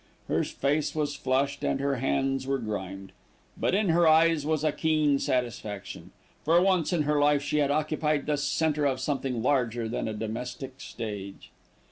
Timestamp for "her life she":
7.03-7.59